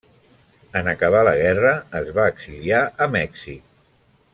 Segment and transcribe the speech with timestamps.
[0.79, 3.65] En acabar la guerra es va exiliar a Mèxic.